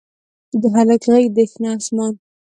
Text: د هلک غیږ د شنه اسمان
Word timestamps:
د 0.61 0.63
هلک 0.75 1.01
غیږ 1.11 1.25
د 1.35 1.37
شنه 1.51 1.69
اسمان 1.79 2.13